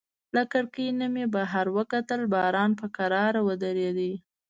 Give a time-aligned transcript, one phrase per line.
[0.35, 4.11] له کړکۍ نه مې بهر وکتل، باران په کراره وریده.